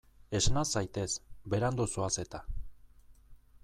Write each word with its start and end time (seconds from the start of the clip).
Esna 0.37 0.63
zaitez, 0.77 1.05
berandu 1.55 1.89
zoaz 1.97 2.11
eta. 2.27 2.45